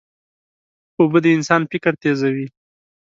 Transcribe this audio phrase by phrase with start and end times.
[0.99, 2.47] اوبه د انسان فکر تیزوي.